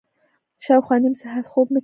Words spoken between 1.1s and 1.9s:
ساعت خوب مې کړی و.